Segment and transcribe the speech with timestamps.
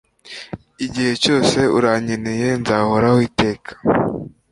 [0.85, 3.71] igihe cyose urankeneye nzahoraho iteka